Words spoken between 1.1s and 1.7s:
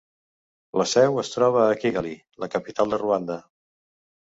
es troba